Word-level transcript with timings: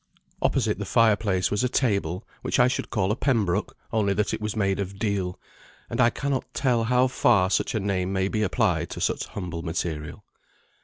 Opposite 0.41 0.79
the 0.79 0.85
fire 0.85 1.15
place 1.15 1.51
was 1.51 1.63
a 1.63 1.69
table, 1.69 2.25
which 2.41 2.57
I 2.59 2.67
should 2.67 2.89
call 2.89 3.11
a 3.11 3.15
Pembroke, 3.15 3.77
only 3.93 4.15
that 4.15 4.33
it 4.33 4.41
was 4.41 4.55
made 4.55 4.79
of 4.79 4.97
deal, 4.97 5.39
and 5.91 6.01
I 6.01 6.09
cannot 6.09 6.51
tell 6.55 6.85
how 6.85 7.05
far 7.05 7.51
such 7.51 7.75
a 7.75 7.79
name 7.79 8.11
may 8.11 8.27
be 8.27 8.41
applied 8.41 8.89
to 8.89 8.99
such 8.99 9.25
humble 9.27 9.61
material. 9.61 10.23